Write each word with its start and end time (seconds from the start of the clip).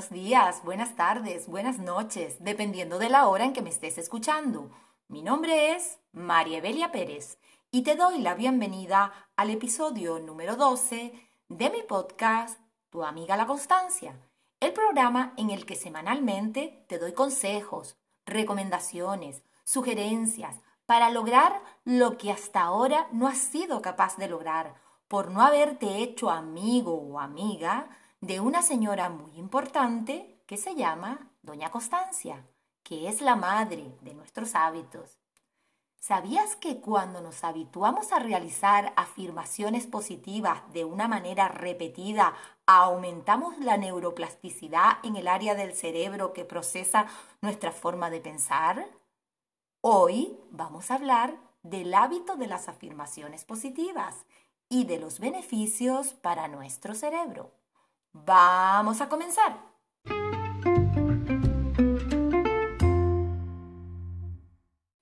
buenos 0.00 0.24
días, 0.24 0.64
buenas 0.64 0.96
tardes, 0.96 1.46
buenas 1.46 1.78
noches, 1.78 2.42
dependiendo 2.42 2.98
de 2.98 3.10
la 3.10 3.28
hora 3.28 3.44
en 3.44 3.52
que 3.52 3.60
me 3.60 3.68
estés 3.68 3.98
escuchando. 3.98 4.70
Mi 5.08 5.20
nombre 5.20 5.74
es 5.74 5.98
María 6.12 6.56
Evelia 6.56 6.90
Pérez 6.90 7.38
y 7.70 7.82
te 7.82 7.96
doy 7.96 8.22
la 8.22 8.34
bienvenida 8.34 9.12
al 9.36 9.50
episodio 9.50 10.18
número 10.18 10.56
12 10.56 11.12
de 11.50 11.70
mi 11.70 11.82
podcast 11.82 12.58
Tu 12.88 13.04
amiga 13.04 13.36
la 13.36 13.46
constancia, 13.46 14.18
el 14.60 14.72
programa 14.72 15.34
en 15.36 15.50
el 15.50 15.66
que 15.66 15.76
semanalmente 15.76 16.86
te 16.88 16.98
doy 16.98 17.12
consejos, 17.12 17.98
recomendaciones, 18.24 19.42
sugerencias 19.64 20.56
para 20.86 21.10
lograr 21.10 21.62
lo 21.84 22.16
que 22.16 22.32
hasta 22.32 22.62
ahora 22.62 23.06
no 23.12 23.28
has 23.28 23.36
sido 23.36 23.82
capaz 23.82 24.16
de 24.16 24.28
lograr 24.28 24.76
por 25.08 25.30
no 25.30 25.42
haberte 25.42 25.98
hecho 25.98 26.30
amigo 26.30 26.94
o 26.94 27.20
amiga 27.20 27.90
de 28.20 28.38
una 28.38 28.60
señora 28.60 29.08
muy 29.08 29.32
importante 29.38 30.42
que 30.46 30.58
se 30.58 30.74
llama 30.74 31.30
Doña 31.42 31.70
Constancia, 31.70 32.46
que 32.82 33.08
es 33.08 33.22
la 33.22 33.34
madre 33.34 33.96
de 34.02 34.12
nuestros 34.12 34.54
hábitos. 34.54 35.18
¿Sabías 35.98 36.54
que 36.56 36.80
cuando 36.80 37.22
nos 37.22 37.44
habituamos 37.44 38.12
a 38.12 38.18
realizar 38.18 38.92
afirmaciones 38.96 39.86
positivas 39.86 40.60
de 40.72 40.84
una 40.84 41.08
manera 41.08 41.48
repetida, 41.48 42.34
aumentamos 42.66 43.58
la 43.58 43.78
neuroplasticidad 43.78 44.98
en 45.02 45.16
el 45.16 45.26
área 45.26 45.54
del 45.54 45.74
cerebro 45.74 46.34
que 46.34 46.44
procesa 46.44 47.06
nuestra 47.40 47.72
forma 47.72 48.10
de 48.10 48.20
pensar? 48.20 48.86
Hoy 49.80 50.38
vamos 50.50 50.90
a 50.90 50.96
hablar 50.96 51.38
del 51.62 51.94
hábito 51.94 52.36
de 52.36 52.48
las 52.48 52.68
afirmaciones 52.68 53.44
positivas 53.44 54.26
y 54.68 54.84
de 54.84 54.98
los 54.98 55.20
beneficios 55.20 56.12
para 56.12 56.48
nuestro 56.48 56.94
cerebro. 56.94 57.59
Vamos 58.12 59.00
a 59.00 59.08
comenzar. 59.08 59.70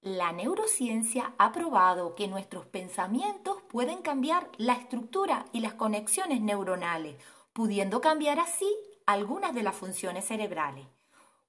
La 0.03 0.33
neurociencia 0.33 1.33
ha 1.39 1.53
probado 1.53 2.15
que 2.15 2.29
nuestros 2.29 2.67
pensamientos 2.67 3.63
pueden 3.69 4.03
cambiar 4.03 4.51
la 4.59 4.75
estructura 4.75 5.47
y 5.53 5.61
las 5.61 5.75
conexiones 5.75 6.41
neuronales, 6.41 7.17
pudiendo 7.53 8.01
cambiar 8.01 8.41
así 8.41 8.69
algunas 9.07 9.55
de 9.55 9.63
las 9.63 9.75
funciones 9.75 10.27
cerebrales. 10.27 10.87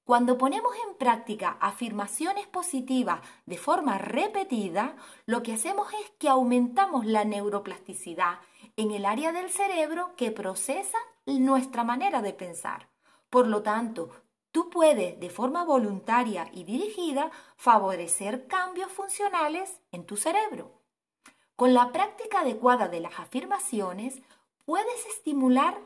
Cuando 0.04 0.38
ponemos 0.38 0.72
en 0.88 0.96
práctica 0.96 1.58
afirmaciones 1.60 2.46
positivas 2.46 3.20
de 3.46 3.58
forma 3.58 3.98
repetida, 3.98 4.96
lo 5.26 5.42
que 5.42 5.52
hacemos 5.52 5.92
es 5.92 6.10
que 6.18 6.28
aumentamos 6.28 7.06
la 7.06 7.24
neuroplasticidad 7.24 8.40
en 8.76 8.92
el 8.92 9.04
área 9.04 9.30
del 9.30 9.50
cerebro 9.50 10.14
que 10.16 10.30
procesa 10.30 10.98
nuestra 11.38 11.84
manera 11.84 12.22
de 12.22 12.32
pensar. 12.32 12.88
Por 13.28 13.46
lo 13.46 13.62
tanto, 13.62 14.10
tú 14.50 14.70
puedes 14.70 15.20
de 15.20 15.30
forma 15.30 15.64
voluntaria 15.64 16.50
y 16.52 16.64
dirigida 16.64 17.30
favorecer 17.56 18.46
cambios 18.48 18.90
funcionales 18.90 19.80
en 19.92 20.04
tu 20.04 20.16
cerebro. 20.16 20.72
Con 21.54 21.74
la 21.74 21.92
práctica 21.92 22.40
adecuada 22.40 22.88
de 22.88 23.00
las 23.00 23.20
afirmaciones, 23.20 24.20
puedes 24.64 25.06
estimular 25.06 25.78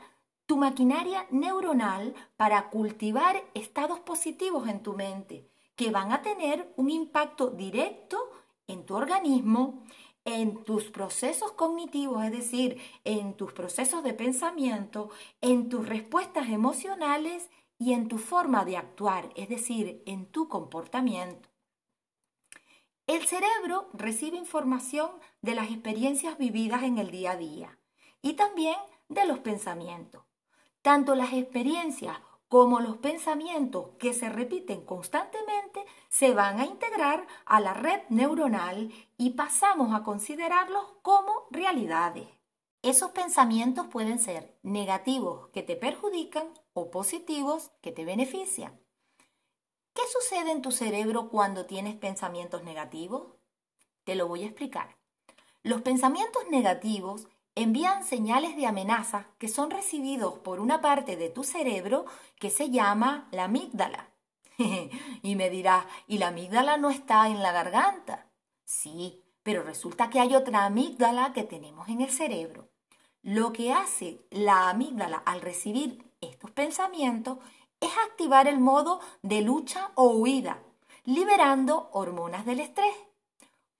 tu 0.45 0.57
maquinaria 0.57 1.27
neuronal 1.31 2.15
para 2.37 2.69
cultivar 2.69 3.43
estados 3.53 3.99
positivos 3.99 4.67
en 4.67 4.81
tu 4.81 4.93
mente 4.93 5.49
que 5.75 5.91
van 5.91 6.11
a 6.11 6.21
tener 6.21 6.71
un 6.77 6.89
impacto 6.89 7.49
directo 7.49 8.17
en 8.67 8.85
tu 8.85 8.95
organismo 8.95 9.83
en 10.25 10.63
tus 10.63 10.85
procesos 10.85 11.51
cognitivos, 11.53 12.25
es 12.25 12.31
decir, 12.31 12.81
en 13.03 13.35
tus 13.35 13.53
procesos 13.53 14.03
de 14.03 14.13
pensamiento, 14.13 15.09
en 15.39 15.69
tus 15.69 15.87
respuestas 15.87 16.49
emocionales 16.49 17.49
y 17.77 17.93
en 17.93 18.07
tu 18.07 18.17
forma 18.17 18.65
de 18.65 18.77
actuar, 18.77 19.29
es 19.35 19.49
decir, 19.49 20.01
en 20.05 20.25
tu 20.25 20.49
comportamiento. 20.49 21.49
El 23.07 23.23
cerebro 23.27 23.87
recibe 23.93 24.35
información 24.37 25.11
de 25.43 25.53
las 25.53 25.69
experiencias 25.69 26.39
vividas 26.39 26.81
en 26.83 26.97
el 26.97 27.11
día 27.11 27.31
a 27.31 27.37
día 27.37 27.79
y 28.23 28.33
también 28.33 28.77
de 29.09 29.27
los 29.27 29.39
pensamientos. 29.39 30.23
Tanto 30.81 31.13
las 31.13 31.33
experiencias 31.33 32.17
como 32.55 32.79
los 32.79 32.95
pensamientos 32.95 33.89
que 33.99 34.13
se 34.13 34.29
repiten 34.29 34.85
constantemente 34.85 35.83
se 36.07 36.33
van 36.33 36.61
a 36.61 36.65
integrar 36.65 37.27
a 37.45 37.59
la 37.59 37.73
red 37.73 38.03
neuronal 38.07 38.93
y 39.17 39.31
pasamos 39.31 39.93
a 39.93 40.05
considerarlos 40.05 40.85
como 41.01 41.47
realidades. 41.51 42.29
Esos 42.81 43.11
pensamientos 43.11 43.87
pueden 43.87 44.19
ser 44.19 44.57
negativos 44.63 45.49
que 45.49 45.63
te 45.63 45.75
perjudican 45.75 46.47
o 46.71 46.91
positivos 46.91 47.71
que 47.81 47.91
te 47.91 48.05
benefician. 48.05 48.79
¿Qué 49.93 50.03
sucede 50.09 50.51
en 50.51 50.61
tu 50.61 50.71
cerebro 50.71 51.27
cuando 51.27 51.65
tienes 51.65 51.95
pensamientos 51.95 52.63
negativos? 52.63 53.33
Te 54.05 54.15
lo 54.15 54.29
voy 54.29 54.43
a 54.43 54.47
explicar. 54.47 54.95
Los 55.61 55.81
pensamientos 55.81 56.43
negativos 56.49 57.27
envían 57.55 58.03
señales 58.03 58.55
de 58.55 58.67
amenaza 58.67 59.27
que 59.37 59.47
son 59.47 59.71
recibidos 59.71 60.39
por 60.39 60.59
una 60.59 60.81
parte 60.81 61.15
de 61.15 61.29
tu 61.29 61.43
cerebro 61.43 62.05
que 62.37 62.49
se 62.49 62.69
llama 62.69 63.27
la 63.31 63.45
amígdala. 63.45 64.09
y 64.57 65.35
me 65.35 65.49
dirás, 65.49 65.85
¿y 66.07 66.17
la 66.17 66.27
amígdala 66.27 66.77
no 66.77 66.89
está 66.89 67.27
en 67.27 67.41
la 67.41 67.51
garganta? 67.51 68.27
Sí, 68.65 69.23
pero 69.41 69.63
resulta 69.63 70.09
que 70.09 70.19
hay 70.19 70.35
otra 70.35 70.65
amígdala 70.65 71.33
que 71.33 71.43
tenemos 71.43 71.87
en 71.87 72.01
el 72.01 72.11
cerebro. 72.11 72.69
Lo 73.21 73.53
que 73.53 73.73
hace 73.73 74.25
la 74.29 74.69
amígdala 74.69 75.17
al 75.17 75.41
recibir 75.41 76.05
estos 76.21 76.51
pensamientos 76.51 77.39
es 77.79 77.91
activar 78.09 78.47
el 78.47 78.59
modo 78.59 78.99
de 79.21 79.41
lucha 79.41 79.91
o 79.95 80.09
huida, 80.09 80.61
liberando 81.05 81.89
hormonas 81.91 82.45
del 82.45 82.59
estrés 82.59 82.95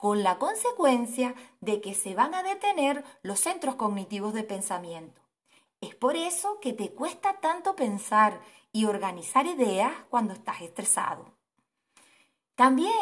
con 0.05 0.21
la 0.21 0.37
consecuencia 0.37 1.33
de 1.61 1.81
que 1.81 1.95
se 1.95 2.13
van 2.13 2.35
a 2.35 2.43
detener 2.43 3.03
los 3.23 3.39
centros 3.39 3.73
cognitivos 3.73 4.35
de 4.35 4.43
pensamiento. 4.43 5.19
Es 5.81 5.95
por 5.95 6.15
eso 6.15 6.59
que 6.59 6.73
te 6.73 6.91
cuesta 6.91 7.39
tanto 7.39 7.75
pensar 7.75 8.39
y 8.71 8.85
organizar 8.85 9.47
ideas 9.47 9.91
cuando 10.11 10.33
estás 10.33 10.61
estresado. 10.61 11.25
También 12.53 12.93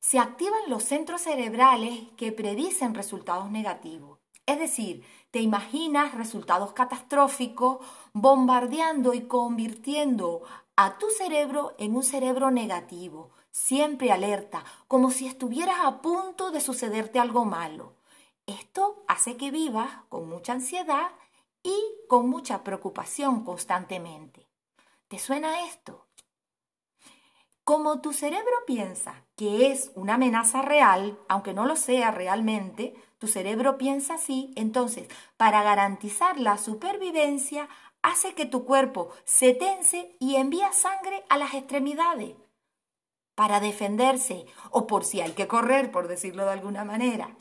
se 0.00 0.18
activan 0.18 0.58
los 0.66 0.82
centros 0.82 1.20
cerebrales 1.20 2.08
que 2.16 2.32
predicen 2.32 2.96
resultados 2.96 3.48
negativos. 3.52 4.18
Es 4.44 4.58
decir, 4.58 5.04
te 5.30 5.38
imaginas 5.38 6.16
resultados 6.16 6.72
catastróficos 6.72 7.78
bombardeando 8.12 9.14
y 9.14 9.28
convirtiendo 9.28 10.42
a 10.74 10.98
tu 10.98 11.10
cerebro 11.10 11.76
en 11.78 11.94
un 11.94 12.02
cerebro 12.02 12.50
negativo, 12.50 13.30
siempre 13.50 14.12
alerta, 14.12 14.64
como 14.88 15.10
si 15.10 15.26
estuvieras 15.26 15.78
a 15.82 16.00
punto 16.00 16.50
de 16.50 16.60
sucederte 16.60 17.18
algo 17.18 17.44
malo. 17.44 17.94
Esto 18.46 19.04
hace 19.08 19.36
que 19.36 19.50
vivas 19.50 19.90
con 20.08 20.28
mucha 20.28 20.52
ansiedad 20.52 21.10
y 21.62 21.78
con 22.08 22.28
mucha 22.28 22.64
preocupación 22.64 23.44
constantemente. 23.44 24.46
¿Te 25.08 25.18
suena 25.18 25.66
esto? 25.66 26.06
Como 27.64 28.00
tu 28.00 28.12
cerebro 28.12 28.64
piensa 28.66 29.24
que 29.36 29.70
es 29.70 29.92
una 29.94 30.14
amenaza 30.14 30.62
real, 30.62 31.18
aunque 31.28 31.52
no 31.52 31.66
lo 31.66 31.76
sea 31.76 32.10
realmente, 32.10 32.94
tu 33.18 33.28
cerebro 33.28 33.78
piensa 33.78 34.14
así, 34.14 34.52
entonces, 34.56 35.08
para 35.36 35.62
garantizar 35.62 36.40
la 36.40 36.58
supervivencia, 36.58 37.68
hace 38.02 38.34
que 38.34 38.46
tu 38.46 38.64
cuerpo 38.64 39.10
se 39.24 39.54
tense 39.54 40.16
y 40.18 40.36
envía 40.36 40.72
sangre 40.72 41.22
a 41.28 41.36
las 41.36 41.54
extremidades 41.54 42.34
para 43.40 43.58
defenderse 43.58 44.44
o 44.70 44.86
por 44.86 45.02
si 45.02 45.22
hay 45.22 45.32
que 45.32 45.48
correr, 45.48 45.90
por 45.90 46.08
decirlo 46.08 46.44
de 46.44 46.50
alguna 46.50 46.84
manera. 46.84 47.38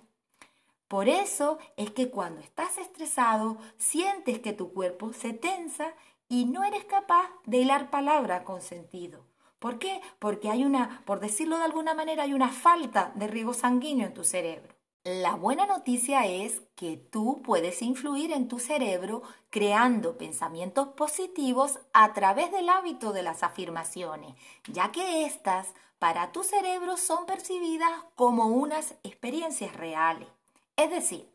Por 0.88 1.10
eso 1.10 1.58
es 1.76 1.92
que 1.92 2.10
cuando 2.10 2.40
estás 2.40 2.78
estresado, 2.78 3.58
sientes 3.78 4.40
que 4.40 4.54
tu 4.54 4.72
cuerpo 4.72 5.12
se 5.12 5.34
tensa 5.34 5.94
y 6.30 6.46
no 6.46 6.64
eres 6.64 6.86
capaz 6.86 7.28
de 7.46 7.58
hilar 7.58 7.90
palabra 7.90 8.46
con 8.46 8.62
sentido. 8.62 9.26
¿Por 9.60 9.78
qué? 9.78 10.00
Porque 10.20 10.50
hay 10.50 10.64
una, 10.64 11.04
por 11.04 11.20
decirlo 11.20 11.58
de 11.58 11.66
alguna 11.66 11.94
manera, 11.94 12.24
hay 12.24 12.34
una 12.34 12.48
falta 12.48 13.12
de 13.16 13.28
riego 13.28 13.54
sanguíneo 13.54 14.08
en 14.08 14.14
tu 14.14 14.24
cerebro. 14.24 14.79
La 15.12 15.34
buena 15.34 15.66
noticia 15.66 16.28
es 16.28 16.62
que 16.76 16.96
tú 16.96 17.42
puedes 17.44 17.82
influir 17.82 18.32
en 18.32 18.48
tu 18.48 18.60
cerebro 18.60 19.24
creando 19.50 20.20
pensamientos 20.20 20.90
positivos 20.90 21.80
a 21.94 22.14
través 22.14 22.52
del 22.52 22.70
hábito 22.70 23.12
de 23.12 23.24
las 23.24 23.42
afirmaciones, 23.42 24.36
ya 24.68 24.92
que 24.92 25.26
éstas 25.26 25.74
para 25.98 26.32
tu 26.32 26.44
cerebro 26.44 26.96
son 26.96 27.26
percibidas 27.26 27.90
como 28.14 28.50
unas 28.50 28.94
experiencias 29.02 29.76
reales. 29.76 30.28
Es 30.76 30.92
decir, 30.92 31.28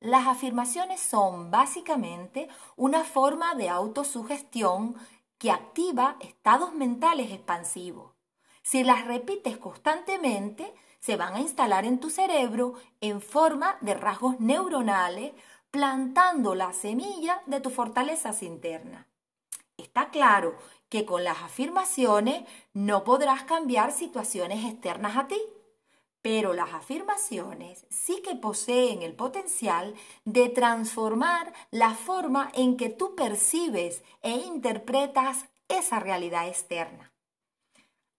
las 0.00 0.26
afirmaciones 0.26 0.98
son 1.00 1.52
básicamente 1.52 2.48
una 2.74 3.04
forma 3.04 3.54
de 3.54 3.68
autosugestión 3.68 4.96
que 5.38 5.52
activa 5.52 6.16
estados 6.18 6.74
mentales 6.74 7.30
expansivos. 7.30 8.10
Si 8.62 8.82
las 8.82 9.06
repites 9.06 9.56
constantemente, 9.56 10.74
se 11.00 11.16
van 11.16 11.34
a 11.34 11.40
instalar 11.40 11.84
en 11.84 11.98
tu 11.98 12.10
cerebro 12.10 12.74
en 13.00 13.20
forma 13.20 13.76
de 13.80 13.94
rasgos 13.94 14.38
neuronales, 14.38 15.32
plantando 15.70 16.54
la 16.54 16.72
semilla 16.72 17.42
de 17.46 17.60
tus 17.60 17.72
fortalezas 17.72 18.42
internas. 18.42 19.06
Está 19.76 20.10
claro 20.10 20.56
que 20.90 21.06
con 21.06 21.24
las 21.24 21.42
afirmaciones 21.42 22.44
no 22.74 23.04
podrás 23.04 23.44
cambiar 23.44 23.92
situaciones 23.92 24.64
externas 24.64 25.16
a 25.16 25.26
ti. 25.26 25.40
Pero 26.22 26.52
las 26.52 26.74
afirmaciones 26.74 27.86
sí 27.88 28.20
que 28.20 28.34
poseen 28.34 29.00
el 29.00 29.14
potencial 29.14 29.94
de 30.26 30.50
transformar 30.50 31.54
la 31.70 31.94
forma 31.94 32.52
en 32.54 32.76
que 32.76 32.90
tú 32.90 33.14
percibes 33.14 34.02
e 34.20 34.32
interpretas 34.32 35.46
esa 35.68 35.98
realidad 35.98 36.46
externa. 36.46 37.10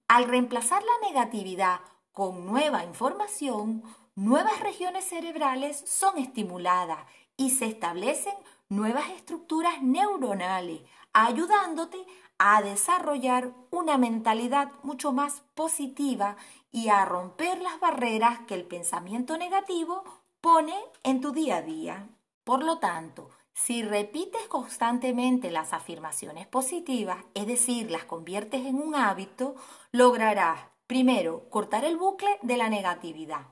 Al 0.07 0.25
reemplazar 0.25 0.81
la 0.81 1.10
negatividad 1.10 1.81
con 2.12 2.46
nueva 2.46 2.84
información, 2.84 3.84
nuevas 4.16 4.60
regiones 4.60 5.06
cerebrales 5.06 5.84
son 5.86 6.18
estimuladas 6.18 7.00
y 7.38 7.52
se 7.52 7.66
establecen 7.66 8.34
nuevas 8.69 9.10
estructuras 9.10 9.81
neuronales, 9.81 10.81
ayudándote 11.13 11.98
a 12.38 12.62
desarrollar 12.62 13.54
una 13.69 13.98
mentalidad 13.98 14.72
mucho 14.84 15.13
más 15.13 15.44
positiva 15.54 16.38
y 16.72 16.90
a 16.90 17.06
romper 17.06 17.62
las 17.62 17.80
barreras 17.80 18.40
que 18.48 18.56
el 18.56 18.66
pensamiento 18.66 19.38
negativo 19.38 20.04
pone 20.42 20.75
en 21.04 21.22
tu 21.22 21.31
día 21.31 21.58
a 21.58 21.62
día. 21.62 22.10
Por 22.44 22.63
lo 22.63 22.80
tanto, 22.80 23.30
si 23.54 23.84
repites 23.84 24.48
constantemente 24.48 25.52
las 25.52 25.74
afirmaciones 25.74 26.48
positivas, 26.48 27.24
es 27.36 27.46
decir, 27.46 27.92
las 27.92 28.06
conviertes 28.06 28.66
en 28.66 28.81
un 28.81 28.96
hábito, 28.96 29.56
lograrás, 29.92 30.71
primero, 30.92 31.48
cortar 31.50 31.86
el 31.86 31.96
bucle 31.96 32.38
de 32.42 32.58
la 32.58 32.68
negatividad. 32.68 33.48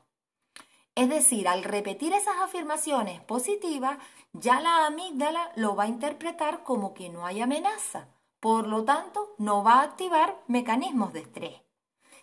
Es 0.93 1.07
decir, 1.07 1.47
al 1.47 1.63
repetir 1.63 2.11
esas 2.11 2.35
afirmaciones 2.37 3.21
positivas, 3.21 3.97
ya 4.33 4.59
la 4.59 4.85
amígdala 4.85 5.49
lo 5.55 5.73
va 5.73 5.85
a 5.85 5.87
interpretar 5.87 6.63
como 6.63 6.93
que 6.93 7.07
no 7.07 7.25
hay 7.25 7.39
amenaza 7.39 8.09
por 8.39 8.67
lo 8.67 8.85
tanto, 8.85 9.35
no 9.37 9.63
va 9.63 9.75
a 9.75 9.83
activar 9.83 10.41
mecanismos 10.47 11.13
de 11.13 11.19
estrés. 11.19 11.61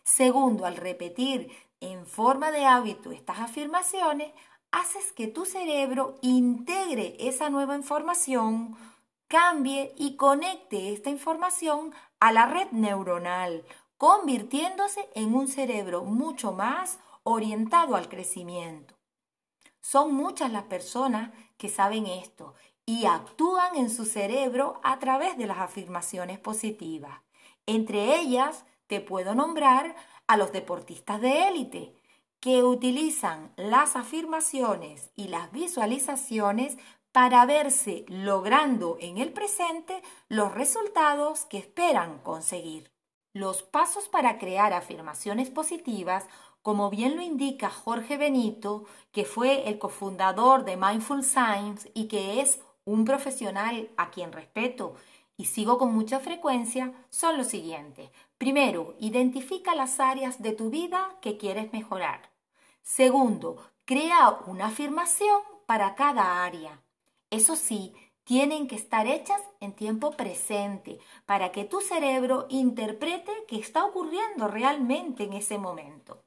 Segundo, 0.02 0.64
al 0.64 0.76
repetir 0.76 1.50
en 1.80 2.06
forma 2.06 2.50
de 2.50 2.64
hábito 2.64 3.10
estas 3.10 3.40
afirmaciones, 3.40 4.32
haces 4.70 5.12
que 5.12 5.28
tu 5.28 5.44
cerebro 5.44 6.18
integre 6.22 7.16
esa 7.20 7.50
nueva 7.50 7.76
información, 7.76 8.76
cambie 9.28 9.92
y 9.96 10.16
conecte 10.16 10.92
esta 10.92 11.10
información 11.10 11.92
a 12.18 12.32
la 12.32 12.46
red 12.46 12.70
neuronal, 12.70 13.64
convirtiéndose 13.98 15.08
en 15.14 15.34
un 15.34 15.48
cerebro 15.48 16.04
mucho 16.04 16.52
más 16.52 16.98
orientado 17.22 17.96
al 17.96 18.08
crecimiento. 18.08 18.94
Son 19.80 20.14
muchas 20.14 20.52
las 20.52 20.64
personas 20.64 21.30
que 21.56 21.68
saben 21.68 22.06
esto 22.06 22.54
y 22.84 23.06
actúan 23.06 23.76
en 23.76 23.90
su 23.90 24.04
cerebro 24.04 24.80
a 24.82 24.98
través 24.98 25.36
de 25.38 25.46
las 25.46 25.58
afirmaciones 25.58 26.38
positivas. 26.38 27.20
Entre 27.66 28.20
ellas 28.20 28.64
te 28.86 29.00
puedo 29.00 29.34
nombrar 29.34 29.96
a 30.26 30.36
los 30.36 30.52
deportistas 30.52 31.20
de 31.20 31.48
élite, 31.48 31.94
que 32.40 32.62
utilizan 32.62 33.52
las 33.56 33.96
afirmaciones 33.96 35.10
y 35.16 35.28
las 35.28 35.50
visualizaciones 35.50 36.76
para 37.10 37.46
verse 37.46 38.04
logrando 38.08 38.98
en 39.00 39.18
el 39.18 39.32
presente 39.32 40.02
los 40.28 40.52
resultados 40.52 41.46
que 41.46 41.58
esperan 41.58 42.18
conseguir. 42.18 42.95
Los 43.36 43.62
pasos 43.62 44.08
para 44.08 44.38
crear 44.38 44.72
afirmaciones 44.72 45.50
positivas, 45.50 46.24
como 46.62 46.88
bien 46.88 47.16
lo 47.16 47.22
indica 47.22 47.68
Jorge 47.68 48.16
Benito, 48.16 48.86
que 49.12 49.26
fue 49.26 49.68
el 49.68 49.78
cofundador 49.78 50.64
de 50.64 50.78
Mindful 50.78 51.22
Science 51.22 51.90
y 51.92 52.08
que 52.08 52.40
es 52.40 52.60
un 52.86 53.04
profesional 53.04 53.90
a 53.98 54.08
quien 54.10 54.32
respeto 54.32 54.94
y 55.36 55.44
sigo 55.44 55.76
con 55.76 55.94
mucha 55.94 56.18
frecuencia 56.18 56.94
son 57.10 57.36
los 57.36 57.48
siguientes. 57.48 58.08
Primero, 58.38 58.94
identifica 59.00 59.74
las 59.74 60.00
áreas 60.00 60.40
de 60.40 60.52
tu 60.52 60.70
vida 60.70 61.14
que 61.20 61.36
quieres 61.36 61.70
mejorar. 61.74 62.30
Segundo, 62.80 63.58
crea 63.84 64.38
una 64.46 64.68
afirmación 64.68 65.42
para 65.66 65.94
cada 65.94 66.42
área. 66.42 66.80
Eso 67.28 67.54
sí, 67.54 67.92
tienen 68.26 68.68
que 68.68 68.76
estar 68.76 69.06
hechas 69.06 69.40
en 69.60 69.72
tiempo 69.72 70.10
presente 70.10 70.98
para 71.24 71.50
que 71.50 71.64
tu 71.64 71.80
cerebro 71.80 72.46
interprete 72.50 73.32
qué 73.48 73.56
está 73.56 73.86
ocurriendo 73.86 74.48
realmente 74.48 75.24
en 75.24 75.32
ese 75.32 75.56
momento. 75.56 76.22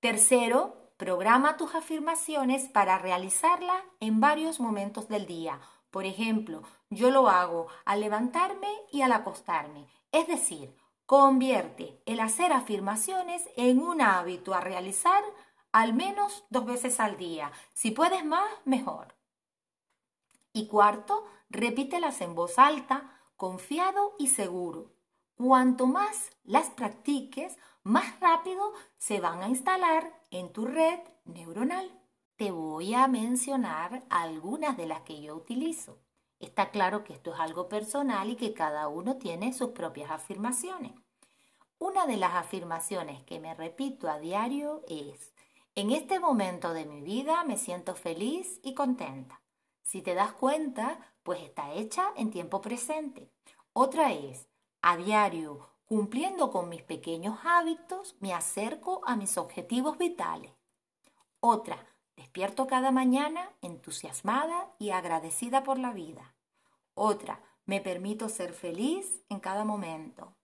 Tercero, 0.00 0.84
Programa 0.96 1.56
tus 1.56 1.74
afirmaciones 1.74 2.68
para 2.68 2.98
realizarla 2.98 3.84
en 3.98 4.20
varios 4.20 4.60
momentos 4.60 5.08
del 5.08 5.26
día. 5.26 5.60
Por 5.90 6.04
ejemplo, 6.04 6.62
yo 6.88 7.10
lo 7.10 7.28
hago 7.28 7.66
al 7.84 8.00
levantarme 8.00 8.68
y 8.92 9.02
al 9.02 9.10
acostarme. 9.10 9.88
Es 10.12 10.28
decir, 10.28 10.76
convierte 11.04 12.00
el 12.06 12.20
hacer 12.20 12.52
afirmaciones 12.52 13.42
en 13.56 13.80
un 13.80 14.00
hábito 14.00 14.54
a 14.54 14.60
realizar 14.60 15.24
al 15.72 15.94
menos 15.94 16.44
dos 16.48 16.64
veces 16.64 17.00
al 17.00 17.16
día. 17.16 17.50
Si 17.72 17.90
puedes 17.90 18.24
más, 18.24 18.48
mejor. 18.64 19.13
Y 20.56 20.68
cuarto, 20.68 21.26
repítelas 21.50 22.20
en 22.20 22.36
voz 22.36 22.60
alta, 22.60 23.20
confiado 23.36 24.14
y 24.20 24.28
seguro. 24.28 24.92
Cuanto 25.36 25.88
más 25.88 26.30
las 26.44 26.70
practiques, 26.70 27.58
más 27.82 28.20
rápido 28.20 28.72
se 28.96 29.18
van 29.18 29.42
a 29.42 29.48
instalar 29.48 30.16
en 30.30 30.52
tu 30.52 30.64
red 30.64 31.00
neuronal. 31.24 31.90
Te 32.36 32.52
voy 32.52 32.94
a 32.94 33.08
mencionar 33.08 34.04
algunas 34.08 34.76
de 34.76 34.86
las 34.86 35.00
que 35.00 35.20
yo 35.20 35.34
utilizo. 35.34 35.98
Está 36.38 36.70
claro 36.70 37.02
que 37.02 37.14
esto 37.14 37.34
es 37.34 37.40
algo 37.40 37.68
personal 37.68 38.30
y 38.30 38.36
que 38.36 38.54
cada 38.54 38.86
uno 38.86 39.16
tiene 39.16 39.52
sus 39.52 39.70
propias 39.70 40.12
afirmaciones. 40.12 40.92
Una 41.80 42.06
de 42.06 42.16
las 42.16 42.34
afirmaciones 42.34 43.24
que 43.24 43.40
me 43.40 43.54
repito 43.54 44.08
a 44.08 44.20
diario 44.20 44.84
es, 44.86 45.34
en 45.74 45.90
este 45.90 46.20
momento 46.20 46.72
de 46.72 46.84
mi 46.84 47.00
vida 47.00 47.42
me 47.42 47.56
siento 47.56 47.96
feliz 47.96 48.60
y 48.62 48.74
contenta. 48.74 49.40
Si 49.94 50.02
te 50.02 50.14
das 50.16 50.32
cuenta, 50.32 50.98
pues 51.22 51.40
está 51.40 51.72
hecha 51.72 52.08
en 52.16 52.32
tiempo 52.32 52.60
presente. 52.60 53.30
Otra 53.72 54.12
es, 54.12 54.48
a 54.82 54.96
diario 54.96 55.70
Cumpliendo 55.84 56.50
con 56.50 56.68
mis 56.68 56.82
pequeños 56.82 57.38
hábitos, 57.44 58.16
me 58.18 58.34
acerco 58.34 59.02
a 59.06 59.14
mis 59.14 59.38
objetivos 59.38 59.96
vitales. 59.96 60.50
Otra, 61.38 61.86
despierto 62.16 62.66
cada 62.66 62.90
mañana 62.90 63.52
entusiasmada 63.62 64.74
y 64.80 64.90
agradecida 64.90 65.62
por 65.62 65.78
la 65.78 65.92
vida. 65.92 66.34
Otra, 66.94 67.40
me 67.64 67.80
permito 67.80 68.28
ser 68.28 68.52
feliz 68.52 69.22
en 69.28 69.38
cada 69.38 69.64
momento. 69.64 70.34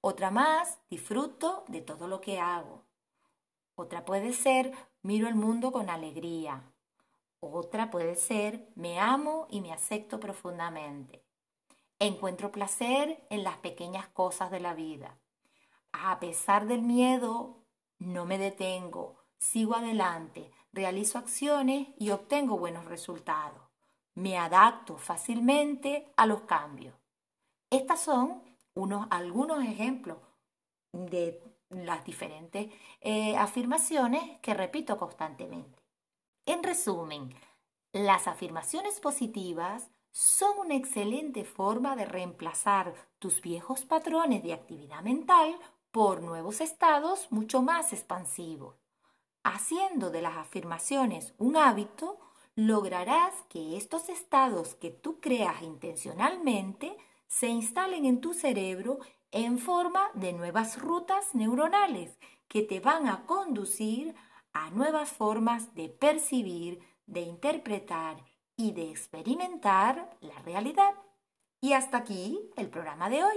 Otra 0.00 0.32
más, 0.32 0.80
disfruto 0.90 1.64
de 1.68 1.82
todo 1.82 2.08
lo 2.08 2.20
que 2.20 2.40
hago. 2.40 2.82
Otra 3.76 4.04
puede 4.04 4.32
ser, 4.32 4.72
miro 5.02 5.28
el 5.28 5.36
mundo 5.36 5.70
con 5.70 5.88
alegría. 5.88 6.71
Otra 7.44 7.90
puede 7.90 8.14
ser, 8.14 8.68
me 8.76 9.00
amo 9.00 9.48
y 9.50 9.60
me 9.60 9.72
acepto 9.72 10.20
profundamente. 10.20 11.24
Encuentro 11.98 12.52
placer 12.52 13.26
en 13.30 13.42
las 13.42 13.56
pequeñas 13.56 14.06
cosas 14.06 14.52
de 14.52 14.60
la 14.60 14.74
vida. 14.74 15.18
A 15.90 16.20
pesar 16.20 16.68
del 16.68 16.82
miedo, 16.82 17.64
no 17.98 18.26
me 18.26 18.38
detengo, 18.38 19.24
sigo 19.38 19.74
adelante, 19.74 20.52
realizo 20.72 21.18
acciones 21.18 21.88
y 21.98 22.10
obtengo 22.10 22.58
buenos 22.58 22.84
resultados. 22.84 23.60
Me 24.14 24.38
adapto 24.38 24.96
fácilmente 24.96 26.12
a 26.16 26.26
los 26.26 26.42
cambios. 26.42 26.94
Estas 27.70 28.00
son 28.00 28.44
unos, 28.74 29.08
algunos 29.10 29.64
ejemplos 29.64 30.18
de 30.92 31.42
las 31.70 32.04
diferentes 32.04 32.72
eh, 33.00 33.36
afirmaciones 33.36 34.38
que 34.40 34.54
repito 34.54 34.96
constantemente. 34.96 35.81
En 36.44 36.64
resumen, 36.64 37.32
las 37.92 38.26
afirmaciones 38.26 38.98
positivas 38.98 39.90
son 40.10 40.58
una 40.58 40.74
excelente 40.74 41.44
forma 41.44 41.94
de 41.94 42.04
reemplazar 42.04 42.94
tus 43.20 43.40
viejos 43.40 43.84
patrones 43.84 44.42
de 44.42 44.52
actividad 44.52 45.02
mental 45.02 45.56
por 45.92 46.20
nuevos 46.20 46.60
estados 46.60 47.30
mucho 47.30 47.62
más 47.62 47.92
expansivos. 47.92 48.74
Haciendo 49.44 50.10
de 50.10 50.20
las 50.20 50.36
afirmaciones 50.36 51.32
un 51.38 51.56
hábito, 51.56 52.18
lograrás 52.56 53.34
que 53.48 53.76
estos 53.76 54.08
estados 54.08 54.74
que 54.74 54.90
tú 54.90 55.20
creas 55.20 55.62
intencionalmente 55.62 56.96
se 57.28 57.46
instalen 57.46 58.04
en 58.04 58.20
tu 58.20 58.34
cerebro 58.34 58.98
en 59.30 59.58
forma 59.58 60.10
de 60.14 60.32
nuevas 60.32 60.80
rutas 60.80 61.36
neuronales 61.36 62.18
que 62.48 62.62
te 62.62 62.80
van 62.80 63.08
a 63.08 63.26
conducir 63.26 64.16
a 64.52 64.70
nuevas 64.70 65.10
formas 65.10 65.74
de 65.74 65.88
percibir, 65.88 66.80
de 67.06 67.20
interpretar 67.20 68.16
y 68.56 68.72
de 68.72 68.90
experimentar 68.90 70.16
la 70.20 70.38
realidad. 70.40 70.94
Y 71.60 71.72
hasta 71.72 71.98
aquí 71.98 72.38
el 72.56 72.68
programa 72.68 73.08
de 73.08 73.24
hoy. 73.24 73.36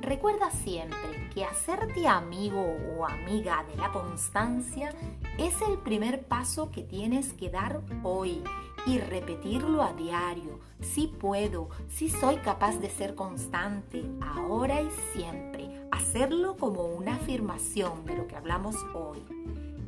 Recuerda 0.00 0.50
siempre 0.50 1.30
que 1.34 1.44
hacerte 1.44 2.06
amigo 2.06 2.62
o 2.96 3.06
amiga 3.06 3.64
de 3.64 3.76
la 3.76 3.90
constancia 3.90 4.94
es 5.36 5.60
el 5.62 5.78
primer 5.78 6.26
paso 6.26 6.70
que 6.70 6.82
tienes 6.82 7.32
que 7.32 7.50
dar 7.50 7.82
hoy 8.04 8.42
y 8.86 8.98
repetirlo 8.98 9.82
a 9.82 9.92
diario. 9.92 10.55
Si 10.80 11.06
puedo, 11.06 11.68
si 11.88 12.08
soy 12.08 12.36
capaz 12.36 12.78
de 12.78 12.90
ser 12.90 13.14
constante, 13.14 14.04
ahora 14.20 14.82
y 14.82 14.90
siempre. 15.12 15.80
Hacerlo 15.90 16.56
como 16.56 16.84
una 16.84 17.16
afirmación 17.16 18.04
de 18.04 18.16
lo 18.16 18.26
que 18.26 18.36
hablamos 18.36 18.76
hoy. 18.94 19.22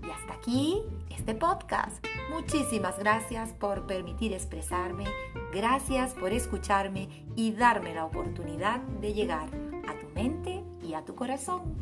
Y 0.06 0.10
hasta 0.10 0.34
aquí 0.34 0.82
este 1.10 1.34
podcast. 1.34 2.04
Muchísimas 2.30 2.98
gracias 2.98 3.52
por 3.52 3.86
permitir 3.86 4.32
expresarme, 4.32 5.04
gracias 5.52 6.14
por 6.14 6.32
escucharme 6.32 7.08
y 7.36 7.52
darme 7.52 7.94
la 7.94 8.04
oportunidad 8.04 8.80
de 8.80 9.12
llegar 9.12 9.48
a 9.86 9.98
tu 9.98 10.08
mente 10.14 10.62
y 10.82 10.94
a 10.94 11.04
tu 11.04 11.14
corazón. 11.14 11.74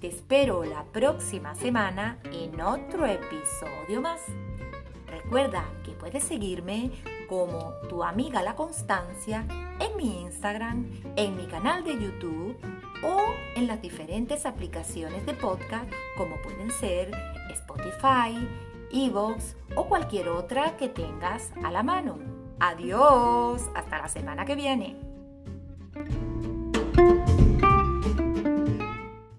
Te 0.00 0.06
espero 0.08 0.64
la 0.64 0.84
próxima 0.84 1.54
semana 1.54 2.18
en 2.32 2.60
otro 2.60 3.06
episodio 3.06 4.00
más. 4.00 4.20
Recuerda 5.06 5.64
que 5.84 5.92
puedes 5.92 6.22
seguirme 6.22 6.92
como 7.28 7.74
tu 7.88 8.02
amiga 8.02 8.42
La 8.42 8.56
Constancia 8.56 9.44
en 9.80 9.96
mi 9.96 10.22
Instagram, 10.22 10.90
en 11.16 11.36
mi 11.36 11.46
canal 11.46 11.84
de 11.84 11.92
YouTube 11.92 12.56
o 13.04 13.20
en 13.54 13.66
las 13.66 13.80
diferentes 13.80 14.46
aplicaciones 14.46 15.24
de 15.26 15.34
podcast 15.34 15.90
como 16.16 16.40
pueden 16.42 16.70
ser 16.72 17.10
Spotify, 17.50 18.48
Evox 18.92 19.56
o 19.76 19.84
cualquier 19.86 20.28
otra 20.28 20.76
que 20.76 20.88
tengas 20.88 21.52
a 21.62 21.70
la 21.70 21.82
mano. 21.82 22.18
Adiós, 22.60 23.62
hasta 23.74 23.98
la 23.98 24.08
semana 24.08 24.44
que 24.44 24.56
viene. 24.56 25.07